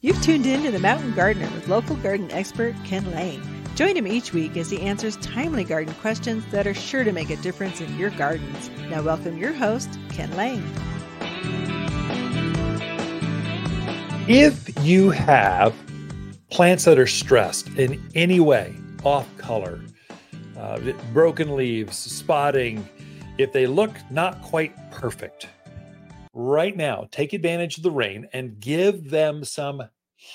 You've 0.00 0.22
tuned 0.22 0.46
in 0.46 0.62
to 0.62 0.70
The 0.70 0.78
Mountain 0.78 1.12
Gardener 1.14 1.50
with 1.50 1.66
local 1.66 1.96
garden 1.96 2.30
expert 2.30 2.76
Ken 2.84 3.10
Lain. 3.10 3.42
Join 3.74 3.96
him 3.96 4.06
each 4.06 4.32
week 4.32 4.56
as 4.56 4.70
he 4.70 4.80
answers 4.80 5.16
timely 5.16 5.64
garden 5.64 5.92
questions 5.94 6.44
that 6.52 6.68
are 6.68 6.74
sure 6.74 7.02
to 7.02 7.10
make 7.10 7.30
a 7.30 7.36
difference 7.38 7.80
in 7.80 7.98
your 7.98 8.10
gardens. 8.10 8.70
Now, 8.90 9.02
welcome 9.02 9.36
your 9.36 9.52
host, 9.52 9.98
Ken 10.10 10.30
Lain. 10.36 10.62
If 14.28 14.72
you 14.86 15.10
have 15.10 15.74
plants 16.48 16.84
that 16.84 16.96
are 16.96 17.08
stressed 17.08 17.66
in 17.70 18.00
any 18.14 18.38
way, 18.38 18.76
off 19.02 19.26
color, 19.36 19.80
uh, 20.56 20.78
broken 21.12 21.56
leaves, 21.56 21.96
spotting, 21.96 22.88
if 23.36 23.52
they 23.52 23.66
look 23.66 23.90
not 24.12 24.42
quite 24.42 24.92
perfect, 24.92 25.48
right 26.38 26.76
now, 26.76 27.08
take 27.10 27.32
advantage 27.32 27.78
of 27.78 27.82
the 27.82 27.90
rain 27.90 28.28
and 28.32 28.60
give 28.60 29.10
them 29.10 29.42
some 29.42 29.82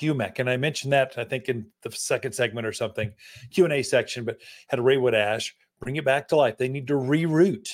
humic. 0.00 0.38
And 0.38 0.48
I 0.48 0.56
mentioned 0.56 0.94
that 0.94 1.12
I 1.18 1.24
think 1.24 1.50
in 1.50 1.66
the 1.82 1.92
second 1.92 2.32
segment 2.32 2.66
or 2.66 2.72
something, 2.72 3.12
Q 3.50 3.64
and 3.64 3.72
A 3.74 3.82
section. 3.82 4.24
But 4.24 4.38
had 4.68 4.78
a 4.78 4.82
Raywood 4.82 5.12
ash, 5.12 5.54
bring 5.78 5.96
it 5.96 6.04
back 6.04 6.26
to 6.28 6.36
life. 6.36 6.56
They 6.56 6.70
need 6.70 6.88
to 6.88 6.94
reroot, 6.94 7.68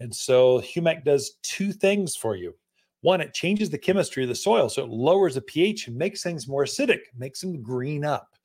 and 0.00 0.14
so 0.14 0.60
humic 0.60 1.04
does 1.04 1.34
two 1.42 1.72
things 1.72 2.16
for 2.16 2.34
you. 2.34 2.54
One, 3.02 3.20
it 3.20 3.34
changes 3.34 3.68
the 3.68 3.78
chemistry 3.78 4.22
of 4.22 4.30
the 4.30 4.34
soil, 4.34 4.70
so 4.70 4.84
it 4.84 4.90
lowers 4.90 5.34
the 5.34 5.42
pH 5.42 5.88
and 5.88 5.96
makes 5.96 6.22
things 6.22 6.48
more 6.48 6.64
acidic, 6.64 7.00
makes 7.16 7.40
them 7.42 7.62
green 7.62 8.04
up. 8.04 8.36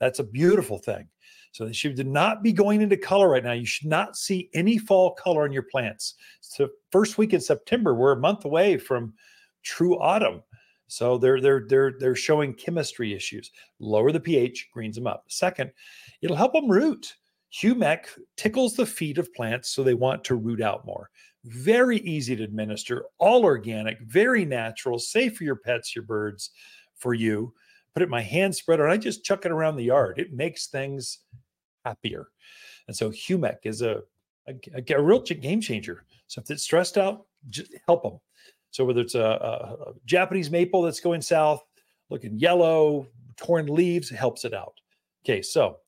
That's 0.00 0.18
a 0.18 0.24
beautiful 0.24 0.78
thing. 0.78 1.08
So 1.54 1.64
they 1.64 1.72
should 1.72 2.04
not 2.04 2.42
be 2.42 2.52
going 2.52 2.82
into 2.82 2.96
color 2.96 3.28
right 3.28 3.44
now. 3.44 3.52
You 3.52 3.64
should 3.64 3.86
not 3.86 4.16
see 4.16 4.50
any 4.54 4.76
fall 4.76 5.12
color 5.12 5.46
in 5.46 5.52
your 5.52 5.62
plants. 5.62 6.14
So 6.40 6.68
first 6.90 7.16
week 7.16 7.32
in 7.32 7.40
September, 7.40 7.94
we're 7.94 8.10
a 8.10 8.20
month 8.20 8.44
away 8.44 8.76
from 8.76 9.14
true 9.62 9.96
autumn. 10.00 10.42
So 10.88 11.16
they're 11.16 11.40
they're 11.40 11.64
they're 11.68 11.94
they're 12.00 12.16
showing 12.16 12.54
chemistry 12.54 13.14
issues. 13.14 13.52
Lower 13.78 14.10
the 14.10 14.18
pH, 14.18 14.68
greens 14.72 14.96
them 14.96 15.06
up. 15.06 15.26
Second, 15.28 15.70
it'll 16.22 16.34
help 16.34 16.54
them 16.54 16.68
root. 16.68 17.14
Humic 17.52 18.06
tickles 18.36 18.74
the 18.74 18.84
feet 18.84 19.18
of 19.18 19.32
plants 19.32 19.70
so 19.70 19.84
they 19.84 19.94
want 19.94 20.24
to 20.24 20.34
root 20.34 20.60
out 20.60 20.84
more. 20.84 21.08
Very 21.44 21.98
easy 21.98 22.34
to 22.34 22.42
administer, 22.42 23.04
all 23.18 23.44
organic, 23.44 24.00
very 24.00 24.44
natural, 24.44 24.98
safe 24.98 25.36
for 25.36 25.44
your 25.44 25.54
pets, 25.54 25.94
your 25.94 26.04
birds, 26.04 26.50
for 26.96 27.14
you. 27.14 27.54
Put 27.94 28.02
it 28.02 28.06
in 28.06 28.10
my 28.10 28.22
hand 28.22 28.56
spreader 28.56 28.82
and 28.82 28.92
I 28.92 28.96
just 28.96 29.24
chuck 29.24 29.46
it 29.46 29.52
around 29.52 29.76
the 29.76 29.84
yard. 29.84 30.18
It 30.18 30.32
makes 30.32 30.66
things 30.66 31.20
happier. 31.84 32.28
And 32.88 32.96
so 32.96 33.10
Humic 33.10 33.58
is 33.64 33.82
a, 33.82 34.02
a, 34.46 34.54
a 34.94 35.02
real 35.02 35.20
game 35.20 35.60
changer. 35.60 36.04
So 36.26 36.40
if 36.40 36.50
it's 36.50 36.62
stressed 36.62 36.98
out, 36.98 37.26
just 37.50 37.74
help 37.86 38.02
them. 38.02 38.20
So 38.70 38.84
whether 38.84 39.00
it's 39.00 39.14
a, 39.14 39.20
a, 39.20 39.90
a 39.90 39.92
Japanese 40.04 40.50
maple 40.50 40.82
that's 40.82 41.00
going 41.00 41.22
south, 41.22 41.62
looking 42.10 42.38
yellow, 42.38 43.06
torn 43.36 43.66
leaves, 43.66 44.10
helps 44.10 44.44
it 44.44 44.54
out. 44.54 44.74
Okay, 45.24 45.42
so 45.42 45.78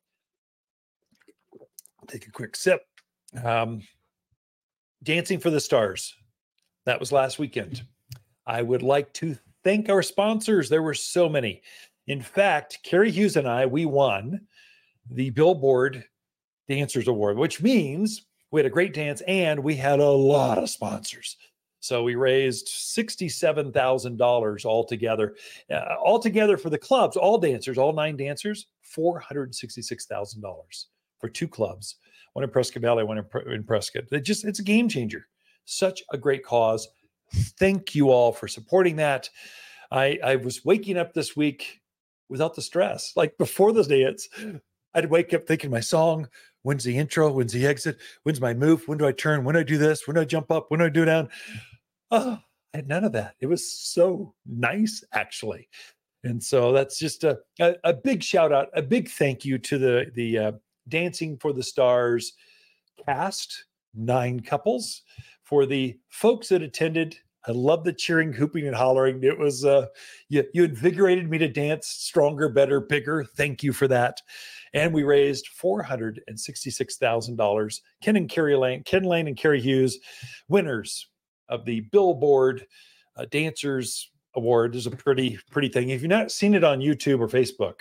take 2.07 2.27
a 2.27 2.31
quick 2.31 2.57
sip. 2.57 2.83
Um, 3.45 3.83
Dancing 5.03 5.39
for 5.39 5.51
the 5.51 5.61
Stars. 5.61 6.15
That 6.85 7.01
was 7.01 7.13
last 7.13 7.39
weekend. 7.39 7.83
I 8.47 8.63
would 8.63 8.83
like 8.83 9.13
to 9.15 9.37
thank 9.65 9.89
our 9.89 10.03
sponsors. 10.03 10.69
There 10.69 10.83
were 10.83 10.95
so 10.95 11.29
many. 11.29 11.63
In 12.07 12.23
fact, 12.23 12.79
Carrie 12.85 13.11
Hughes 13.11 13.37
and 13.37 13.49
I, 13.49 13.67
we 13.67 13.85
won 13.85 14.41
the 15.11 15.31
Billboard 15.31 16.05
Dancers 16.69 17.09
Award, 17.09 17.39
which 17.39 17.63
means 17.63 18.27
we 18.51 18.61
had 18.61 18.67
a 18.67 18.71
great 18.71 18.95
dance 18.95 19.21
and 19.23 19.63
we 19.63 19.77
had 19.77 20.01
a 20.01 20.11
lot 20.11 20.59
of 20.59 20.71
sponsors. 20.71 21.37
So 21.81 22.03
we 22.03 22.15
raised 22.15 22.69
$67,000 22.69 24.65
altogether. 24.65 25.37
Uh, 25.71 25.95
altogether 26.05 26.57
for 26.57 26.71
the 26.71 26.79
clubs, 26.79 27.17
all 27.17 27.39
dancers, 27.39 27.79
all 27.79 27.93
nine 27.93 28.17
dancers, 28.17 28.67
$466,000 28.97 30.85
for 31.19 31.29
two 31.29 31.49
clubs, 31.49 31.97
one 32.33 32.45
in 32.45 32.51
Prescott 32.51 32.83
Valley, 32.83 33.05
one 33.05 33.19
in, 33.19 33.53
in 33.53 33.63
Prescott. 33.63 34.05
It 34.11 34.21
just, 34.21 34.45
it's 34.45 34.59
a 34.59 34.65
game 34.65 34.89
changer. 34.89 35.29
Such 35.65 36.03
a 36.11 36.19
great 36.19 36.45
cause. 36.45 36.89
Thank 37.33 37.95
you 37.95 38.11
all 38.11 38.33
for 38.33 38.49
supporting 38.49 38.97
that. 38.97 39.29
I, 39.91 40.19
I 40.25 40.37
was 40.37 40.65
waking 40.65 40.97
up 40.97 41.13
this 41.13 41.37
week 41.37 41.81
without 42.29 42.55
the 42.55 42.63
stress. 42.63 43.13
Like 43.17 43.37
before 43.39 43.73
the 43.73 43.85
dance, 43.85 44.29
I'd 44.97 45.11
wake 45.11 45.35
up 45.35 45.47
thinking 45.47 45.71
my 45.71 45.81
song, 45.81 46.27
when's 46.63 46.83
the 46.83 46.97
intro, 46.97 47.31
when's 47.31 47.53
the 47.53 47.67
exit, 47.67 47.99
when's 48.23 48.41
my 48.41 48.55
move, 48.55 48.89
when 48.89 48.99
do 48.99 49.07
I 49.07 49.13
turn, 49.13 49.45
when 49.45 49.55
do 49.55 49.61
I 49.61 49.63
do 49.63 49.79
this, 49.79 50.07
when 50.07 50.15
do 50.15 50.23
I 50.23 50.25
jump 50.25 50.51
up, 50.51 50.71
when 50.71 50.81
do 50.81 50.87
I 50.87 50.89
do 50.89 51.05
down? 51.05 51.29
Oh, 52.11 52.39
I 52.73 52.77
had 52.79 52.89
none 52.89 53.05
of 53.05 53.13
that. 53.13 53.35
It 53.41 53.47
was 53.47 53.71
so 53.71 54.35
nice, 54.47 55.05
actually. 55.13 55.69
And 56.25 56.43
so 56.43 56.73
that's 56.73 56.99
just 56.99 57.25
a, 57.25 57.39
a, 57.61 57.75
a 57.85 57.93
big 57.93 58.23
shout 58.23 58.53
out, 58.53 58.71
a 58.73 58.83
big 58.83 59.09
thank 59.09 59.45
you 59.45 59.59
to 59.59 59.79
the 59.79 60.11
the 60.15 60.39
uh, 60.39 60.53
Dancing 60.89 61.37
for 61.37 61.53
the 61.53 61.63
Stars 61.63 62.33
cast, 63.05 63.67
nine 63.95 64.41
couples, 64.41 65.03
for 65.43 65.67
the 65.67 65.99
folks 66.09 66.49
that 66.49 66.63
attended. 66.63 67.17
I 67.47 67.53
love 67.53 67.85
the 67.85 67.93
cheering, 67.93 68.33
hooping, 68.33 68.67
and 68.67 68.75
hollering. 68.75 69.23
It 69.23 69.39
was 69.39 69.65
uh, 69.65 69.87
you, 70.29 70.45
you 70.53 70.65
invigorated 70.65 71.31
me 71.31 71.39
to 71.39 71.49
dance 71.49 71.87
stronger, 71.87 72.49
better, 72.49 72.81
bigger. 72.81 73.25
Thank 73.37 73.63
you 73.63 73.73
for 73.73 73.87
that 73.89 74.21
and 74.77 74.93
we 74.93 75.05
raised 75.05 75.49
four 75.49 75.83
hundred 75.83 76.23
and 76.29 76.39
sixty-six 76.39 76.97
thousand 76.99 77.37
dollars. 77.37 77.83
Ken 78.03 78.17
and 78.17 78.29
Carrie 78.29 78.57
Lain, 78.57 78.83
Ken 78.85 79.05
Lain 79.05 79.27
and 79.27 79.37
Carrie 79.37 79.61
Hughes, 79.61 79.99
winners 80.49 81.09
of 81.49 81.65
the 81.65 81.81
Billboard 81.93 82.67
uh, 83.17 83.25
Dancers 83.31 84.11
Award. 84.35 84.75
is 84.75 84.87
a 84.87 84.91
pretty 84.91 85.39
pretty 85.51 85.69
thing. 85.69 85.91
If 85.91 86.03
you've 86.03 86.11
not 86.11 86.31
seen 86.31 86.55
it 86.55 86.63
on 86.63 86.81
YouTube 86.81 87.21
or 87.21 87.29
Facebook, 87.29 87.81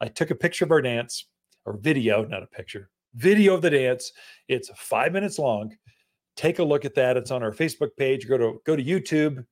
I 0.00 0.08
took 0.08 0.30
a 0.30 0.34
picture 0.34 0.64
of 0.64 0.70
our 0.70 0.80
dance 0.80 1.26
or 1.66 1.76
video, 1.76 2.24
not 2.24 2.42
a 2.42 2.46
picture, 2.46 2.88
video 3.14 3.54
of 3.54 3.62
the 3.62 3.70
dance. 3.70 4.12
It's 4.48 4.70
five 4.74 5.12
minutes 5.12 5.38
long. 5.38 5.76
Take 6.36 6.58
a 6.58 6.64
look 6.64 6.84
at 6.84 6.94
that. 6.94 7.16
It's 7.16 7.30
on 7.30 7.42
our 7.42 7.52
Facebook 7.52 7.90
page. 7.96 8.28
Go 8.28 8.38
to 8.38 8.60
go 8.64 8.76
to 8.76 8.82
YouTube 8.82 9.44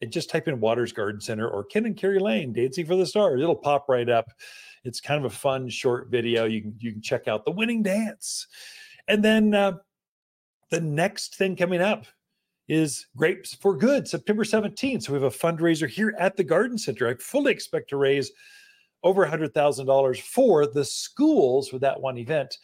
and 0.00 0.12
just 0.12 0.30
type 0.30 0.48
in 0.48 0.60
Watters 0.60 0.92
Garden 0.92 1.20
Center 1.20 1.48
or 1.48 1.64
Ken 1.64 1.86
and 1.86 1.96
Carrie 1.96 2.18
Lain 2.18 2.52
Dancing 2.52 2.86
for 2.86 2.96
the 2.96 3.06
Stars. 3.06 3.40
It'll 3.40 3.56
pop 3.56 3.86
right 3.88 4.08
up. 4.08 4.26
It's 4.84 5.00
kind 5.00 5.24
of 5.24 5.32
a 5.32 5.34
fun 5.34 5.68
short 5.68 6.08
video. 6.10 6.44
You 6.44 6.62
can 6.62 6.76
you 6.78 6.92
can 6.92 7.02
check 7.02 7.26
out 7.26 7.44
the 7.44 7.50
winning 7.50 7.82
dance, 7.82 8.46
and 9.08 9.24
then 9.24 9.54
uh, 9.54 9.72
the 10.70 10.80
next 10.80 11.36
thing 11.36 11.56
coming 11.56 11.80
up 11.80 12.06
is 12.68 13.06
Grapes 13.16 13.54
for 13.54 13.76
Good, 13.76 14.08
September 14.08 14.44
17th. 14.44 15.02
So 15.02 15.12
we 15.12 15.20
have 15.20 15.32
a 15.32 15.36
fundraiser 15.36 15.88
here 15.88 16.14
at 16.18 16.36
the 16.36 16.44
Garden 16.44 16.78
Center. 16.78 17.08
I 17.08 17.14
fully 17.14 17.52
expect 17.52 17.90
to 17.90 17.96
raise 17.96 18.32
over 19.02 19.26
$100,000 19.26 20.20
for 20.22 20.66
the 20.66 20.84
schools 20.84 21.68
for 21.68 21.78
that 21.78 22.00
one 22.00 22.16
event. 22.16 22.56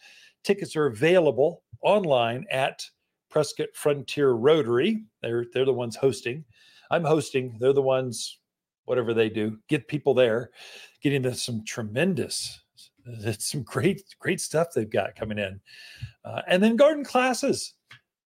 Tickets 0.43 0.75
are 0.75 0.87
available 0.87 1.61
online 1.83 2.45
at 2.51 2.83
Prescott 3.31 3.69
Frontier 3.73 4.31
Rotary. 4.31 5.03
They're 5.21 5.45
they're 5.53 5.65
the 5.65 5.73
ones 5.73 5.95
hosting. 5.95 6.45
I'm 6.91 7.03
hosting. 7.03 7.57
They're 7.59 7.73
the 7.73 7.81
ones 7.81 8.39
whatever 8.85 9.13
they 9.13 9.29
do, 9.29 9.57
get 9.69 9.87
people 9.87 10.13
there, 10.13 10.51
get 11.01 11.13
into 11.13 11.33
some 11.33 11.63
tremendous, 11.63 12.61
some 13.39 13.63
great, 13.63 14.03
great 14.19 14.41
stuff 14.41 14.67
they've 14.75 14.89
got 14.89 15.15
coming 15.15 15.37
in. 15.37 15.59
Uh, 16.25 16.41
and 16.47 16.61
then 16.61 16.75
garden 16.75 17.03
classes, 17.03 17.73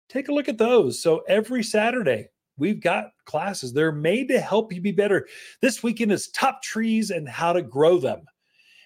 take 0.10 0.28
a 0.28 0.34
look 0.34 0.50
at 0.50 0.58
those. 0.58 1.00
So 1.00 1.24
every 1.28 1.64
Saturday, 1.64 2.30
we've 2.58 2.82
got 2.82 3.12
classes. 3.26 3.74
They're 3.74 3.92
made 3.92 4.28
to 4.30 4.40
help 4.40 4.74
you 4.74 4.82
be 4.82 4.92
better. 4.92 5.28
This 5.62 5.84
weekend 5.84 6.12
is 6.12 6.30
top 6.30 6.62
trees 6.64 7.12
and 7.12 7.28
how 7.28 7.54
to 7.54 7.62
grow 7.62 8.00
them. 8.00 8.22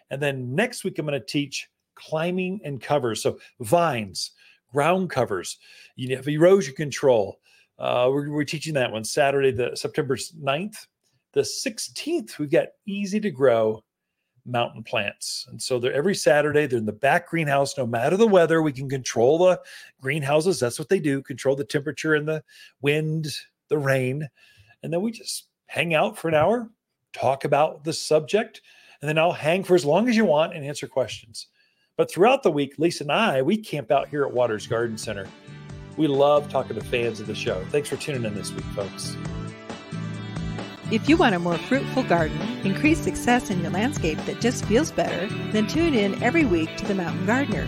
And 0.10 0.22
then 0.22 0.54
next 0.56 0.84
week, 0.84 0.98
I'm 0.98 1.06
going 1.06 1.20
to 1.20 1.26
teach 1.26 1.70
climbing 1.96 2.60
and 2.64 2.82
cover. 2.82 3.14
So 3.16 3.40
vines, 3.60 4.32
ground 4.72 5.10
covers, 5.10 5.58
you 5.96 6.16
have 6.16 6.28
erosion 6.28 6.76
control. 6.76 7.40
Uh, 7.78 8.10
we're, 8.12 8.30
we're, 8.30 8.44
teaching 8.44 8.74
that 8.74 8.92
one 8.92 9.06
Saturday, 9.06 9.52
the 9.52 9.76
September 9.76 10.18
9th 10.18 10.88
the 11.34 11.42
16th, 11.42 12.38
we've 12.38 12.52
got 12.52 12.70
easy 12.86 13.20
to 13.20 13.32
grow 13.32 13.84
mountain 14.46 14.84
plants. 14.84 15.46
And 15.50 15.62
so 15.62 15.80
they're 15.80 15.94
every 15.94 16.16
Saturday, 16.16 16.66
they're 16.66 16.80
in 16.80 16.86
the 16.86 16.92
back 16.92 17.30
greenhouse. 17.30 17.78
No 17.78 17.86
matter 17.86 18.18
the 18.18 18.28
weather, 18.28 18.62
we 18.62 18.72
can 18.72 18.90
control 18.90 19.38
the 19.38 19.60
greenhouses. 20.02 20.60
That's 20.60 20.80
what 20.80 20.90
they 20.90 21.00
do 21.00 21.22
control 21.22 21.56
the 21.56 21.64
temperature 21.64 22.16
and 22.16 22.28
the 22.28 22.44
wind, 22.82 23.28
the 23.68 23.78
rain. 23.78 24.28
And 24.82 24.92
then 24.92 25.02
we 25.02 25.12
just 25.12 25.50
hang 25.68 25.94
out 25.94 26.18
for 26.18 26.30
an 26.30 26.34
hour, 26.34 26.70
talk 27.14 27.46
about 27.46 27.84
the 27.84 27.94
subject, 27.94 28.62
and 29.02 29.08
then 29.08 29.20
I'll 29.20 29.32
hang 29.32 29.64
for 29.64 29.76
as 29.76 29.86
long 29.86 30.10
as 30.10 30.18
you 30.18 30.26
want 30.26 30.56
and 30.56 30.66
answer 30.66 30.88
questions. 30.88 31.48
But 32.00 32.10
throughout 32.10 32.44
the 32.44 32.52
week, 32.52 32.76
Lisa 32.78 33.04
and 33.04 33.12
I, 33.12 33.42
we 33.42 33.58
camp 33.58 33.92
out 33.92 34.08
here 34.08 34.24
at 34.24 34.32
Watters 34.32 34.68
Garden 34.68 34.98
Center. 34.98 35.28
We 35.98 36.08
love 36.08 36.48
talking 36.48 36.78
to 36.78 36.84
fans 36.86 37.20
of 37.20 37.28
the 37.28 37.36
show. 37.36 37.62
Thanks 37.72 37.90
for 37.90 37.98
tuning 37.98 38.24
in 38.24 38.34
this 38.36 38.54
week, 38.54 38.64
folks. 38.68 39.18
If 40.92 41.10
you 41.10 41.18
want 41.18 41.36
a 41.36 41.40
more 41.40 41.58
fruitful 41.58 42.04
garden, 42.04 42.40
increased 42.66 43.04
success 43.04 43.50
in 43.50 43.62
your 43.62 43.72
landscape 43.72 44.18
that 44.20 44.40
just 44.40 44.64
feels 44.64 44.94
better, 44.94 45.28
then 45.52 45.68
tune 45.68 45.94
in 45.94 46.24
every 46.24 46.46
week 46.46 46.74
to 46.78 46.86
The 46.86 46.96
Mountain 46.96 47.26
Gardener. 47.26 47.68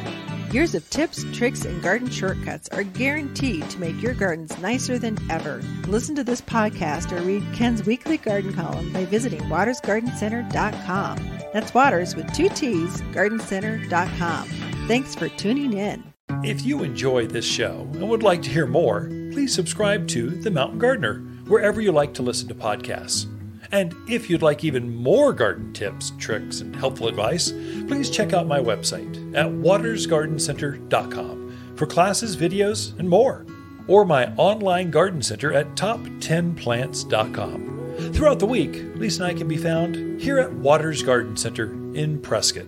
Years 0.54 0.76
of 0.76 0.90
tips, 0.90 1.26
tricks, 1.34 1.66
and 1.66 1.84
garden 1.84 2.10
shortcuts 2.10 2.70
are 2.70 2.84
guaranteed 2.84 3.70
to 3.70 3.80
make 3.80 4.02
your 4.02 4.14
gardens 4.14 4.58
nicer 4.60 4.98
than 4.98 5.18
ever. 5.30 5.62
Listen 5.88 6.16
to 6.16 6.24
this 6.24 6.40
podcast 6.40 7.12
or 7.12 7.22
read 7.22 7.44
Ken's 7.54 7.86
weekly 7.86 8.16
garden 8.16 8.54
column 8.54 8.94
by 8.94 9.04
visiting 9.04 9.42
wattersgardencenter.com. 9.42 11.41
That's 11.54 11.74
Watters 11.74 12.16
with 12.16 12.32
two 12.34 12.50
T's, 12.50 13.02
gardencenter.com. 13.14 14.48
Thanks 14.88 15.16
for 15.16 15.30
tuning 15.30 15.74
in. 15.74 16.04
If 16.44 16.66
you 16.66 16.84
enjoy 16.84 17.28
this 17.28 17.46
show 17.46 17.88
and 17.94 18.10
would 18.10 18.24
like 18.24 18.42
to 18.44 18.50
hear 18.50 18.66
more, 18.66 19.02
please 19.32 19.54
subscribe 19.54 20.08
to 20.10 20.30
The 20.30 20.50
Mountain 20.50 20.80
Gardener 20.80 21.20
wherever 21.48 21.82
you 21.82 21.92
like 21.92 22.14
to 22.16 22.24
listen 22.24 22.48
to 22.48 22.56
podcasts. 22.56 23.28
And 23.72 23.96
if 24.10 24.28
you'd 24.30 24.42
like 24.42 24.64
even 24.64 24.96
more 24.96 25.34
garden 25.34 25.74
tips, 25.74 26.14
tricks, 26.18 26.62
and 26.62 26.76
helpful 26.76 27.08
advice, 27.08 27.52
please 27.52 28.10
check 28.10 28.34
out 28.34 28.48
my 28.48 28.60
website 28.60 29.36
at 29.36 29.46
wattersgardencenter.com 29.46 31.76
for 31.76 31.86
classes, 31.86 32.36
videos, 32.36 32.98
and 33.00 33.08
more, 33.10 33.46
or 33.88 34.04
my 34.06 34.34
online 34.36 34.92
garden 34.92 35.22
center 35.22 35.54
at 35.54 35.76
top10plants.com. 35.76 37.81
Throughout 38.14 38.40
the 38.40 38.46
week, 38.46 38.84
Lisa 38.96 39.24
and 39.24 39.32
I 39.32 39.38
can 39.38 39.48
be 39.48 39.58
found 39.58 40.22
here 40.22 40.40
at 40.40 40.54
Watters 40.54 41.04
Garden 41.04 41.36
Center 41.36 41.72
in 41.94 42.20
Prescott. 42.22 42.68